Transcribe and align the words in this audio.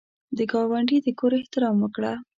د 0.37 0.39
ګاونډي 0.51 0.97
د 1.05 1.07
کور 1.19 1.31
احترام 1.39 1.75
وکړه 1.81 2.13